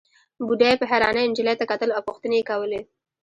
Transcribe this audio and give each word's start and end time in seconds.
بوډۍ 0.45 0.73
په 0.79 0.85
حيرانۍ 0.91 1.23
نجلۍ 1.31 1.55
ته 1.59 1.65
کتل 1.71 1.89
او 1.93 2.01
پوښتنې 2.07 2.37
يې 2.39 2.47
کولې. 2.49 2.81